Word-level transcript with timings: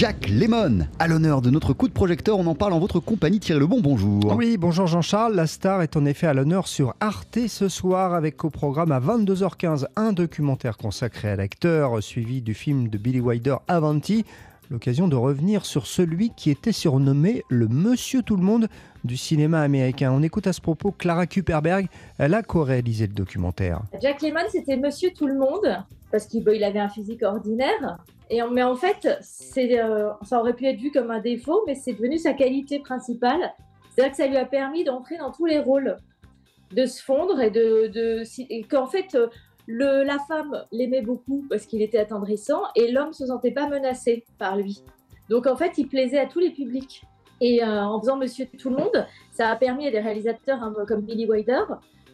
Jack 0.00 0.30
Lemon, 0.30 0.86
à 0.98 1.08
l'honneur 1.08 1.42
de 1.42 1.50
notre 1.50 1.74
coup 1.74 1.86
de 1.86 1.92
projecteur, 1.92 2.38
on 2.38 2.46
en 2.46 2.54
parle 2.54 2.72
en 2.72 2.78
votre 2.78 3.00
compagnie. 3.00 3.38
Thierry 3.38 3.60
Lebon, 3.60 3.80
bonjour. 3.80 4.34
Oui, 4.34 4.56
bonjour 4.56 4.86
Jean-Charles. 4.86 5.34
La 5.34 5.46
star 5.46 5.82
est 5.82 5.94
en 5.94 6.06
effet 6.06 6.26
à 6.26 6.32
l'honneur 6.32 6.68
sur 6.68 6.94
Arte 7.00 7.38
ce 7.48 7.68
soir 7.68 8.14
avec 8.14 8.42
au 8.42 8.48
programme 8.48 8.92
à 8.92 9.00
22h15 9.00 9.88
un 9.96 10.12
documentaire 10.14 10.78
consacré 10.78 11.28
à 11.28 11.36
l'acteur 11.36 12.02
suivi 12.02 12.40
du 12.40 12.54
film 12.54 12.88
de 12.88 12.96
Billy 12.96 13.20
Wilder 13.20 13.56
Avanti. 13.68 14.24
L'occasion 14.70 15.06
de 15.06 15.16
revenir 15.16 15.66
sur 15.66 15.86
celui 15.86 16.30
qui 16.34 16.48
était 16.48 16.72
surnommé 16.72 17.44
le 17.50 17.68
Monsieur 17.68 18.22
Tout 18.22 18.36
le 18.36 18.42
Monde 18.42 18.68
du 19.04 19.18
cinéma 19.18 19.60
américain. 19.60 20.12
On 20.12 20.22
écoute 20.22 20.46
à 20.46 20.54
ce 20.54 20.62
propos 20.62 20.92
Clara 20.92 21.26
Kuperberg, 21.26 21.88
elle 22.16 22.32
a 22.32 22.42
co-réalisé 22.42 23.06
le 23.06 23.12
documentaire. 23.12 23.82
Jack 24.00 24.22
Lemmon, 24.22 24.48
c'était 24.50 24.76
Monsieur 24.76 25.10
Tout 25.14 25.26
le 25.26 25.36
Monde 25.36 25.84
parce 26.10 26.26
qu'il 26.26 26.64
avait 26.64 26.78
un 26.78 26.88
physique 26.88 27.22
ordinaire. 27.22 27.98
Et, 28.30 28.40
mais 28.52 28.62
en 28.62 28.76
fait, 28.76 29.06
euh, 29.06 30.10
ça 30.22 30.40
aurait 30.40 30.54
pu 30.54 30.66
être 30.66 30.78
vu 30.78 30.90
comme 30.90 31.10
un 31.10 31.20
défaut, 31.20 31.62
mais 31.66 31.74
c'est 31.74 31.92
devenu 31.92 32.18
sa 32.18 32.32
qualité 32.32 32.78
principale. 32.78 33.52
C'est-à-dire 33.90 34.10
que 34.12 34.16
ça 34.16 34.26
lui 34.26 34.36
a 34.36 34.44
permis 34.44 34.84
d'entrer 34.84 35.18
dans 35.18 35.32
tous 35.32 35.46
les 35.46 35.58
rôles, 35.58 35.96
de 36.72 36.86
se 36.86 37.02
fondre 37.02 37.40
et, 37.40 37.50
de, 37.50 38.22
qu'en 38.68 38.86
fait, 38.86 39.18
la 39.66 40.18
femme 40.28 40.64
l'aimait 40.70 41.02
beaucoup 41.02 41.44
parce 41.48 41.66
qu'il 41.66 41.82
était 41.82 41.98
attendrissant 41.98 42.62
et 42.76 42.90
l'homme 42.92 43.12
se 43.12 43.26
sentait 43.26 43.50
pas 43.50 43.68
menacé 43.68 44.24
par 44.38 44.56
lui. 44.56 44.82
Donc 45.28 45.46
en 45.46 45.56
fait, 45.56 45.78
il 45.78 45.88
plaisait 45.88 46.18
à 46.18 46.26
tous 46.26 46.40
les 46.40 46.50
publics. 46.50 47.02
Et 47.40 47.62
euh, 47.62 47.84
en 47.84 48.00
faisant 48.00 48.16
Monsieur 48.16 48.46
Tout 48.58 48.70
le 48.70 48.76
Monde, 48.76 49.06
ça 49.32 49.48
a 49.48 49.56
permis 49.56 49.86
à 49.86 49.90
des 49.90 50.00
réalisateurs 50.00 50.60
comme 50.86 51.02
Billy 51.02 51.26
Wilder 51.26 51.62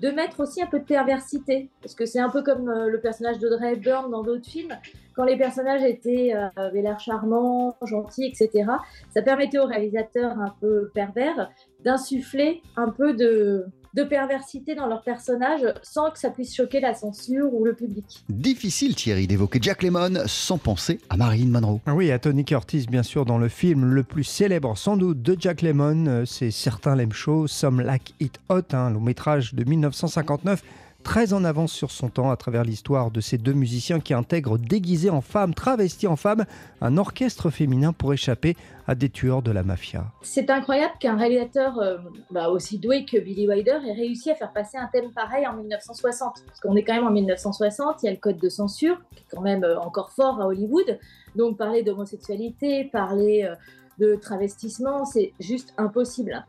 de 0.00 0.10
mettre 0.10 0.40
aussi 0.40 0.62
un 0.62 0.66
peu 0.66 0.80
de 0.80 0.84
perversité. 0.84 1.70
Parce 1.80 1.94
que 1.94 2.04
c'est 2.06 2.18
un 2.18 2.28
peu 2.28 2.42
comme 2.42 2.68
euh, 2.68 2.88
le 2.88 3.00
personnage 3.00 3.38
d'Audrey 3.38 3.74
Hepburn 3.74 4.10
dans 4.10 4.22
d'autres 4.22 4.46
films. 4.46 4.76
Quand 5.14 5.24
les 5.24 5.36
personnages 5.36 5.82
étaient, 5.82 6.34
euh, 6.34 6.48
avaient 6.56 6.82
l'air 6.82 6.98
charmants, 7.00 7.76
gentils, 7.82 8.26
etc., 8.26 8.70
ça 9.10 9.22
permettait 9.22 9.58
aux 9.58 9.66
réalisateurs 9.66 10.38
un 10.38 10.54
peu 10.60 10.90
pervers 10.94 11.50
d'insuffler 11.84 12.62
un 12.76 12.90
peu 12.90 13.14
de, 13.14 13.66
de 13.94 14.02
perversité 14.02 14.74
dans 14.74 14.86
leur 14.86 15.02
personnage 15.02 15.62
sans 15.82 16.10
que 16.10 16.18
ça 16.18 16.30
puisse 16.30 16.54
choquer 16.54 16.80
la 16.80 16.94
censure 16.94 17.54
ou 17.54 17.64
le 17.64 17.74
public. 17.74 18.24
Difficile, 18.28 18.94
Thierry, 18.94 19.26
d'évoquer 19.26 19.58
Jack 19.62 19.82
Lemmon 19.82 20.24
sans 20.26 20.58
penser 20.58 21.00
à 21.08 21.16
Marilyn 21.16 21.48
Monroe. 21.48 21.80
Ah 21.86 21.94
oui, 21.94 22.10
à 22.10 22.18
Tony 22.18 22.44
Curtis, 22.44 22.86
bien 22.90 23.02
sûr, 23.02 23.24
dans 23.24 23.38
le 23.38 23.48
film 23.48 23.84
le 23.84 24.02
plus 24.02 24.24
célèbre 24.24 24.76
sans 24.76 24.96
doute 24.96 25.22
de 25.22 25.36
Jack 25.38 25.62
Lemmon, 25.62 26.06
euh, 26.06 26.24
c'est 26.24 26.50
Certains 26.50 26.96
l'aiment 26.96 27.12
chaud, 27.12 27.46
Some 27.46 27.80
Like 27.80 28.14
It 28.20 28.40
Hot, 28.48 28.72
un 28.72 28.90
long 28.90 29.00
métrage 29.00 29.54
de 29.54 29.64
1959 29.64 30.62
très 31.04 31.32
en 31.32 31.44
avance 31.44 31.72
sur 31.72 31.92
son 31.92 32.08
temps 32.08 32.30
à 32.30 32.36
travers 32.36 32.64
l'histoire 32.64 33.12
de 33.12 33.20
ces 33.20 33.38
deux 33.38 33.52
musiciens 33.52 34.00
qui 34.00 34.14
intègrent 34.14 34.58
déguisés 34.58 35.10
en 35.10 35.20
femmes, 35.20 35.54
travestis 35.54 36.08
en 36.08 36.16
femmes, 36.16 36.44
un 36.80 36.96
orchestre 36.96 37.50
féminin 37.50 37.92
pour 37.92 38.12
échapper 38.12 38.56
à 38.88 38.94
des 38.94 39.10
tueurs 39.10 39.42
de 39.42 39.52
la 39.52 39.62
mafia. 39.62 40.06
C'est 40.22 40.50
incroyable 40.50 40.94
qu'un 40.98 41.16
réalisateur 41.16 41.78
euh, 41.78 41.98
bah, 42.30 42.48
aussi 42.48 42.78
doué 42.78 43.04
que 43.04 43.18
Billy 43.18 43.46
Wilder 43.46 43.78
ait 43.86 43.92
réussi 43.92 44.30
à 44.30 44.34
faire 44.34 44.52
passer 44.52 44.78
un 44.78 44.88
thème 44.92 45.12
pareil 45.12 45.46
en 45.46 45.54
1960. 45.54 46.42
Parce 46.46 46.60
qu'on 46.60 46.74
est 46.74 46.82
quand 46.82 46.94
même 46.94 47.06
en 47.06 47.12
1960, 47.12 48.02
il 48.02 48.06
y 48.06 48.08
a 48.08 48.12
le 48.12 48.18
code 48.18 48.38
de 48.38 48.48
censure, 48.48 48.98
qui 49.14 49.20
est 49.20 49.36
quand 49.36 49.42
même 49.42 49.62
euh, 49.62 49.78
encore 49.78 50.10
fort 50.10 50.40
à 50.40 50.46
Hollywood. 50.46 50.98
Donc 51.36 51.58
parler 51.58 51.82
d'homosexualité, 51.82 52.84
parler 52.84 53.44
euh, 53.44 53.54
de 53.98 54.16
travestissement, 54.16 55.04
c'est 55.04 55.34
juste 55.38 55.74
impossible. 55.76 56.44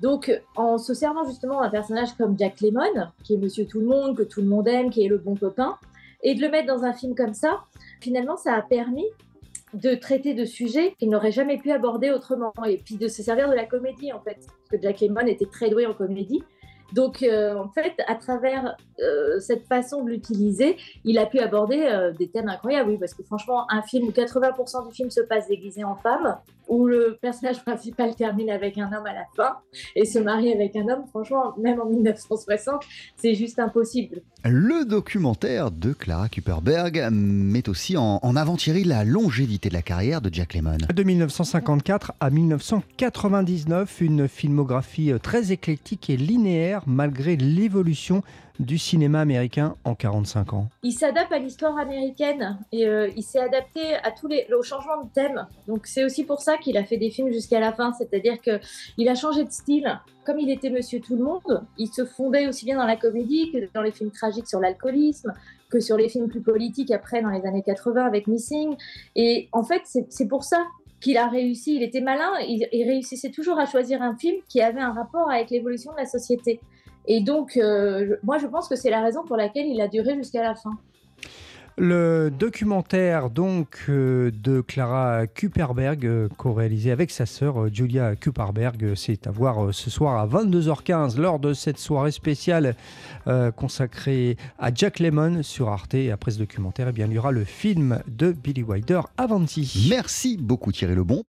Donc, 0.00 0.30
en 0.56 0.78
se 0.78 0.94
servant 0.94 1.24
justement 1.26 1.60
d'un 1.60 1.70
personnage 1.70 2.14
comme 2.16 2.38
Jack 2.38 2.60
Lemmon, 2.60 3.08
qui 3.24 3.34
est 3.34 3.36
Monsieur 3.36 3.66
Tout 3.66 3.80
le 3.80 3.86
Monde, 3.86 4.16
que 4.16 4.22
tout 4.22 4.40
le 4.40 4.46
monde 4.46 4.68
aime, 4.68 4.90
qui 4.90 5.04
est 5.04 5.08
le 5.08 5.18
bon 5.18 5.34
copain, 5.34 5.76
et 6.22 6.34
de 6.34 6.40
le 6.40 6.48
mettre 6.48 6.66
dans 6.66 6.84
un 6.84 6.92
film 6.92 7.14
comme 7.14 7.34
ça, 7.34 7.60
finalement, 8.00 8.36
ça 8.36 8.54
a 8.54 8.62
permis 8.62 9.06
de 9.74 9.94
traiter 9.94 10.34
de 10.34 10.44
sujets 10.44 10.94
qu'il 10.98 11.10
n'aurait 11.10 11.32
jamais 11.32 11.58
pu 11.58 11.70
aborder 11.70 12.10
autrement, 12.10 12.52
et 12.66 12.78
puis 12.78 12.96
de 12.96 13.08
se 13.08 13.22
servir 13.22 13.50
de 13.50 13.54
la 13.54 13.64
comédie 13.64 14.12
en 14.12 14.20
fait, 14.20 14.36
parce 14.36 14.70
que 14.70 14.80
Jack 14.80 15.00
Lemmon 15.00 15.26
était 15.26 15.46
très 15.46 15.68
doué 15.68 15.84
en 15.84 15.94
comédie, 15.94 16.42
donc, 16.92 17.22
euh, 17.22 17.56
en 17.56 17.68
fait, 17.68 17.94
à 18.06 18.14
travers 18.14 18.76
euh, 19.02 19.38
cette 19.40 19.66
façon 19.66 20.04
de 20.04 20.10
l'utiliser, 20.10 20.76
il 21.04 21.18
a 21.18 21.26
pu 21.26 21.38
aborder 21.38 21.82
euh, 21.82 22.12
des 22.12 22.28
thèmes 22.28 22.48
incroyables. 22.48 22.90
Oui, 22.90 22.96
parce 22.98 23.14
que 23.14 23.22
franchement, 23.22 23.70
un 23.70 23.82
film 23.82 24.08
où 24.08 24.10
80% 24.10 24.88
du 24.88 24.94
film 24.94 25.10
se 25.10 25.20
passe 25.20 25.48
déguisé 25.48 25.84
en 25.84 25.96
femme, 25.96 26.38
où 26.68 26.86
le 26.86 27.18
personnage 27.20 27.62
principal 27.64 28.14
termine 28.14 28.50
avec 28.50 28.78
un 28.78 28.86
homme 28.86 29.06
à 29.06 29.12
la 29.12 29.24
fin 29.36 29.56
et 29.96 30.06
se 30.06 30.18
marie 30.18 30.52
avec 30.52 30.76
un 30.76 30.88
homme, 30.88 31.04
franchement, 31.10 31.54
même 31.58 31.80
en 31.80 31.86
1960, 31.86 32.82
c'est 33.16 33.34
juste 33.34 33.58
impossible. 33.58 34.22
Le 34.44 34.84
documentaire 34.84 35.70
de 35.70 35.92
Clara 35.92 36.28
Kuperberg 36.28 37.08
met 37.10 37.68
aussi 37.68 37.96
en, 37.96 38.18
en 38.22 38.36
avant 38.36 38.56
Thierry 38.56 38.84
la 38.84 39.04
longévité 39.04 39.68
de 39.68 39.74
la 39.74 39.82
carrière 39.82 40.20
de 40.20 40.32
Jack 40.32 40.54
Lemmon. 40.54 40.78
De 40.94 41.02
1954 41.02 42.12
à 42.20 42.30
1999, 42.30 44.00
une 44.00 44.28
filmographie 44.28 45.12
très 45.22 45.52
éclectique 45.52 46.08
et 46.08 46.16
linéaire 46.16 46.77
malgré 46.86 47.36
l'évolution 47.36 48.22
du 48.58 48.76
cinéma 48.76 49.20
américain 49.20 49.76
en 49.84 49.94
45 49.94 50.52
ans 50.52 50.68
Il 50.82 50.92
s'adapte 50.92 51.32
à 51.32 51.38
l'histoire 51.38 51.78
américaine 51.78 52.58
et 52.72 52.86
euh, 52.86 53.08
il 53.16 53.22
s'est 53.22 53.40
adapté 53.40 53.94
à 54.02 54.10
tous 54.10 54.26
les 54.26 54.46
changements 54.62 55.04
de 55.04 55.08
thème. 55.12 55.46
Donc 55.68 55.86
c'est 55.86 56.04
aussi 56.04 56.24
pour 56.24 56.40
ça 56.40 56.56
qu'il 56.56 56.76
a 56.76 56.84
fait 56.84 56.96
des 56.96 57.10
films 57.10 57.32
jusqu'à 57.32 57.60
la 57.60 57.72
fin, 57.72 57.92
c'est-à-dire 57.92 58.40
que 58.40 58.60
il 58.96 59.08
a 59.08 59.14
changé 59.14 59.44
de 59.44 59.50
style. 59.50 60.00
Comme 60.24 60.38
il 60.38 60.50
était 60.50 60.70
Monsieur 60.70 61.00
Tout 61.00 61.16
le 61.16 61.22
Monde, 61.22 61.64
il 61.78 61.88
se 61.88 62.04
fondait 62.04 62.48
aussi 62.48 62.64
bien 62.64 62.76
dans 62.76 62.86
la 62.86 62.96
comédie 62.96 63.50
que 63.50 63.58
dans 63.72 63.82
les 63.82 63.92
films 63.92 64.10
tragiques 64.10 64.48
sur 64.48 64.60
l'alcoolisme, 64.60 65.32
que 65.70 65.80
sur 65.80 65.96
les 65.96 66.08
films 66.08 66.28
plus 66.28 66.42
politiques 66.42 66.90
après 66.90 67.22
dans 67.22 67.30
les 67.30 67.46
années 67.46 67.62
80 67.62 68.04
avec 68.04 68.26
Missing. 68.26 68.76
Et 69.16 69.48
en 69.52 69.62
fait, 69.62 69.82
c'est 69.84 70.28
pour 70.28 70.44
ça 70.44 70.66
qu'il 71.00 71.16
a 71.16 71.28
réussi. 71.28 71.76
Il 71.76 71.82
était 71.82 72.00
malin, 72.00 72.30
il, 72.40 72.66
réussissait 72.72 73.30
toujours 73.30 73.58
à 73.58 73.66
choisir 73.66 74.02
un 74.02 74.16
film 74.16 74.36
qui 74.48 74.60
avait 74.60 74.80
un 74.80 74.92
rapport 74.92 75.30
avec 75.30 75.50
l'évolution 75.50 75.92
de 75.92 75.98
la 75.98 76.06
société. 76.06 76.60
Et 77.06 77.20
donc, 77.20 77.56
euh, 77.56 78.16
moi, 78.22 78.38
je 78.38 78.46
pense 78.46 78.68
que 78.68 78.76
c'est 78.76 78.90
la 78.90 79.00
raison 79.00 79.24
pour 79.24 79.36
laquelle 79.36 79.66
il 79.66 79.80
a 79.80 79.88
duré 79.88 80.14
jusqu'à 80.14 80.42
la 80.42 80.54
fin. 80.54 80.78
Le 81.80 82.30
documentaire 82.36 83.30
donc 83.30 83.84
euh, 83.88 84.32
de 84.32 84.60
Clara 84.60 85.28
Kuperberg, 85.28 86.04
euh, 86.04 86.28
co-réalisé 86.36 86.90
avec 86.90 87.12
sa 87.12 87.24
sœur 87.24 87.72
Julia 87.72 88.16
Kuperberg, 88.16 88.94
c'est 88.96 89.28
à 89.28 89.30
voir 89.30 89.72
ce 89.72 89.88
soir 89.88 90.18
à 90.18 90.26
22h15 90.26 91.18
lors 91.18 91.38
de 91.38 91.54
cette 91.54 91.78
soirée 91.78 92.10
spéciale 92.10 92.74
consacrée 93.56 94.36
à 94.58 94.72
Jack 94.74 94.98
Lemmon 95.00 95.42
sur 95.42 95.68
Arte. 95.68 95.94
Et 95.94 96.10
après 96.10 96.30
ce 96.30 96.38
documentaire, 96.38 96.88
eh 96.88 96.92
bien, 96.92 97.06
il 97.06 97.12
y 97.12 97.18
aura 97.18 97.30
le 97.30 97.44
film 97.44 98.00
de 98.08 98.32
Billy 98.32 98.62
Wilder 98.62 99.02
Avanti. 99.18 99.86
Merci 99.90 100.38
beaucoup 100.38 100.72
Thierry 100.72 100.94
Lebon. 100.94 101.22